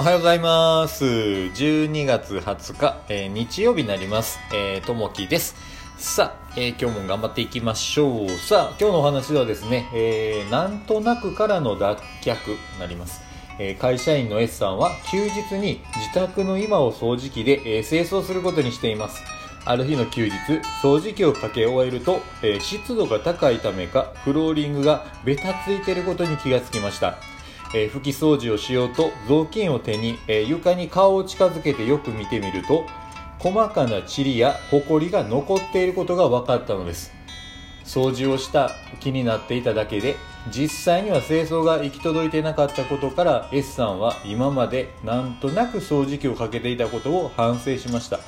[0.00, 1.04] おはようございます。
[1.04, 4.38] 12月20日、えー日曜日になります。
[4.54, 5.56] えーともきです。
[5.96, 8.28] さあ、えー今日も頑張っていきましょう。
[8.28, 13.20] さあ、今日のお話はですね、えーなんとなくからの脱却になります。
[13.58, 19.20] え会社員の S さんは休日に自宅の今を掃除機で、え清掃することにしています。
[19.64, 20.32] ある日の休日、
[20.80, 27.18] 掃除機をかけ終えると、え湿度が高いためか、フローリングがベタついてることに気がつきました。
[27.74, 32.86] えー拭き掃除をしようと雑巾を手に、えー床に顔を近づけてよく見てみると
[33.38, 37.12] 細かな塵やホコリが残っていることが分かったのです。
[37.84, 40.16] 掃除をした気になっていただけで
[40.52, 48.20] 実際には清掃が行き届いてなかったことから S さんは今までなんとなく掃除機をかけていたことを反省しました。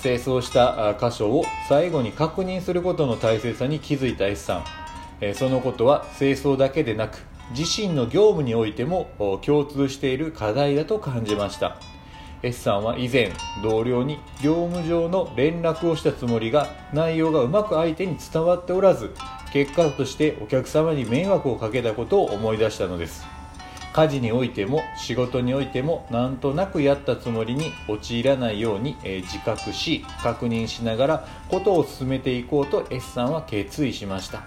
[0.00, 4.64] 清掃した箇所を最後に確認することの大切さに気づいた S さ
[5.20, 5.34] ん。
[5.34, 7.18] そのことは清掃だけでなく
[7.50, 9.10] 自身の業務においても
[9.42, 11.76] 共通している課題だと感じました。
[12.42, 19.14] S さんは以前同僚に業務上の連絡をしたつもりが内容がうまく相手に伝わっておらず
[19.52, 23.24] 結果としてお客様に迷惑をかけたことを思い出したのです。
[23.94, 34.42] 家事においても仕事においてもなんとなくやったつもりに陥らないように、え自覚し確認しながらことを進めていこうと S さんは決意しました。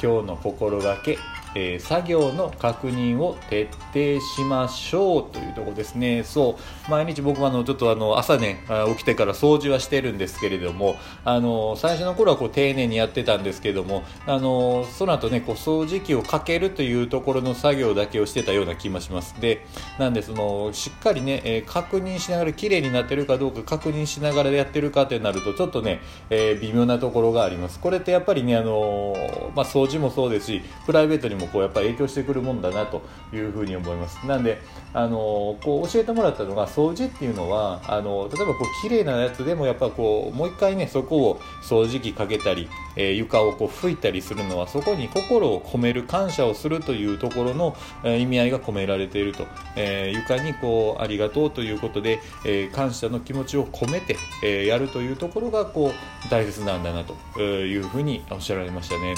[0.00, 1.18] 今日の心がけ、
[1.54, 6.24] えー作業の確認を徹底しましょうというとこですね。
[6.24, 6.56] そ
[6.88, 6.90] う。
[6.90, 19.40] 毎日僕はあのちょっとあの朝ね起きてから掃除はしてるんですけれどもあの最初の頃はこう丁寧にやってたんですけどもあのその後ねこう掃除機をかけるというところの作業だけをしてたような気もします。
[19.40, 19.64] で
[19.98, 27.80] なんでそのしっかりね、えー確認しながら綺麗になってるかどうか確認しながらやってるかってなるとちょっとね、えー微妙なところがあります。
[27.80, 29.14] これってやっぱりねあの
[29.54, 34.60] まあ、掃除もそうですしプライベートにもこうやっぱり影響してくるもんだなというふうに思いますなんで
[34.92, 49.46] あのこう教えてもらったのが掃除っていうのはあの例えばこう綺麗なやつでもやっぱこうもう一回ねそこを掃除機かけたり、えー床をこう拭いたりするのはそこに心を込める感謝をするというところの、えー意味合いが込められていると、
[49.76, 59.14] えー床にこうありがとうということで、え感謝の気持ちを込めて、えやるというところがこう大切なんだなというふうにおっしゃられましたね。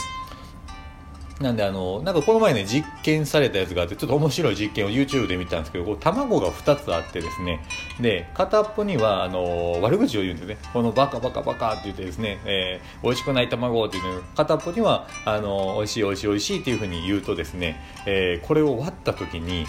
[1.41, 7.61] なんであの、なんかこの前ね、実験されたやつがあって、ちょっと面白い実験を YouTube で見たんですけど、こう卵が2つあってですね、
[8.01, 10.57] で、片っぽには、あの、悪口を言うんですね。
[10.73, 14.23] このバカバカバカって言ってですね、えー美味しくない卵っていうの。
[14.35, 19.67] 片っぽには、あの、美味しい美味しい美味しいっていうふうに言うとですね、えーこれを割った時に、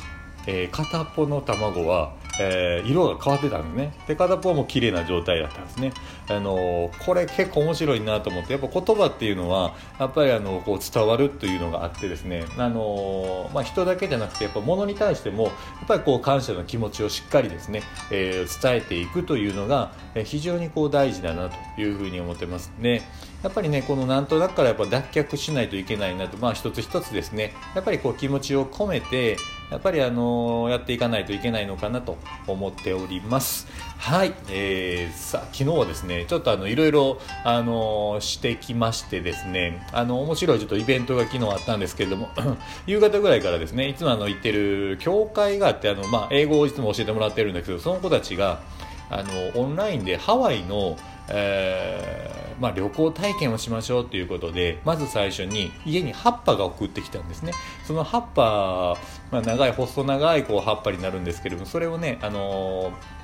[0.48, 3.94] えー片っぽの卵は、えー色が変わってたんですね。
[4.08, 5.92] で片っぽはもう綺麗な状態だったんですね、
[6.30, 15.54] あのーこれ結構面白いなと思ってやっぱ言葉っていうのはやっぱりあのこう伝わるというのがあってですね、あのーまあ、人だけじゃなくてやっぱ物に対してもやっ
[15.88, 23.02] ぱりこう感謝の気持ちをしっかりですね、えー伝えていくというのがえ非常にこう大事だなというふうに思ってますね。
[23.44, 27.54] やっぱりねこのなんとなくからやっぱ脱却しないといけないなとまあ一つ一つですね。
[27.76, 29.38] やっぱりこう気持ちを込めて
[29.70, 32.18] やっぱりあのやっていかないといけないのかなと
[32.48, 33.68] 思っております。
[33.98, 42.30] はい、えー、さあ昨日はですねちょっとあのいろいろあのしてきましてですねあの面白いちょっとイベントが昨日あったんですけれども
[42.88, 48.62] 夕方ぐらいからですねいつもあの行ってる教会があってあのまあ英語をいつも教えてもらってるんですけどその子たちが
[49.10, 50.98] あのオンラインでハワイの、
[51.30, 57.54] えーまあ、旅行体験をしましょうということでまず最初に家に葉っぱが送ってきたんですね。
[57.86, 58.98] その葉っぱ、
[59.32, 63.18] まあ、長い細長いこう葉っぱになるんですけれどもそれをね、あのー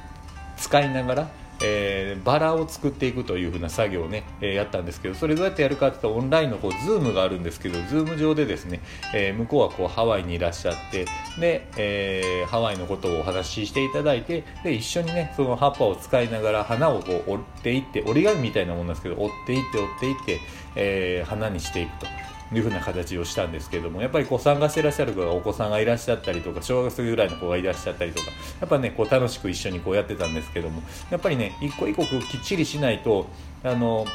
[0.63, 1.29] 使いながら、
[1.63, 8.81] えーバラを作っていくというふうな作業をね、えーやったんですけどそれどうやってやるかというとオンラインのこう Zoom があるんですけど Zoom 上でですね、
[9.13, 11.05] えー向こうはこうハワイにいらっしゃって
[11.39, 20.39] で、えーハワイのことをお話ししていただいてで一緒にねその葉っぱを使いながら花をこう折っていって折り紙みたいなもんなんですけど折っていって折っていって、
[20.75, 22.07] えー花にしていくと。
[22.57, 28.27] いうふうな形をしたんですけどもやっぱりこう参加してらっしゃる方がお子さんがいらっしゃったりとか小学生ぐらいの子がいらっしゃったりとか
[28.61, 33.27] やっぱねこう楽しく一緒にこうやってたんですけどもやっぱりね一個一個きっちりしないと
[33.63, 34.05] あの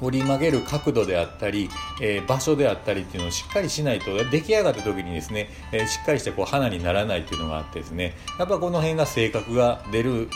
[0.00, 1.70] 折り曲げる角度であったり、
[2.02, 10.28] えー場所であったりっていうのをしっかりしないと出来上がった時にですね、えーしっかりしてこう花にならないっていうのがあってですねやっぱこの辺が性格が出る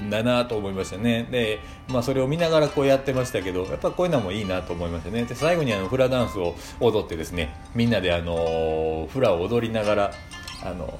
[0.00, 1.26] んだなと思いましたね。
[1.30, 5.24] で、まあ、それを見ながらこうやってましたけどやっぱこういうのもいいなと思いましたね。
[5.24, 10.12] で最後にあのフラダンスを踊ってですねみんなであのフラを踊りながら
[10.64, 10.92] あの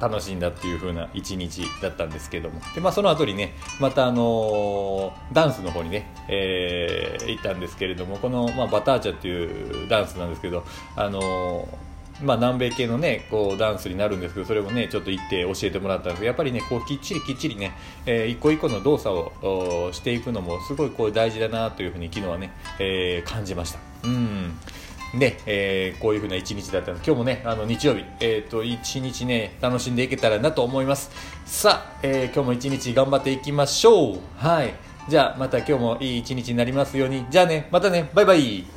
[0.00, 2.60] 楽しんだっていう風な一日だったんですけども。
[2.74, 10.64] で、まあ、その後にねまたあのダンスの方にね、えー行ったんですけれどもこの、まあ、バターチャっていうダンスなんですけど
[10.94, 11.68] あの
[12.22, 17.72] まあ、南米系のねこうダンスになるんですけどそれもねちょっと行って教えてもらったんですけどやっぱりねこうきっちりきっちりね、
[18.06, 23.78] えー、一個一個の動作をしていくのもすごいこう大事だなというふうに昨日はね、えー、感じました。
[24.04, 24.58] うん
[25.14, 31.10] で、えー、こういう風な一日だったので、今日もね、あの日曜日、えっ、ー、と、一日ね、楽しんでいけたらなと思います。
[31.46, 34.18] さあ、えー、今日も一日頑張っていきましょう。
[34.36, 34.74] はい。
[35.08, 37.24] じゃあ、また今日もいい一日になりますように。
[37.30, 38.75] じゃあね、またね、バイバイ。